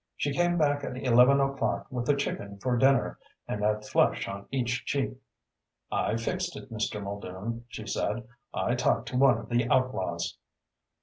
[0.17, 4.47] She came back at eleven o'clock with a chicken for dinner and a flush on
[4.49, 5.13] each cheek.
[5.91, 6.99] "I've fixed it, Mr.
[7.03, 8.27] Muldoon," she said.
[8.51, 10.39] "I talked to one of the outlaws!"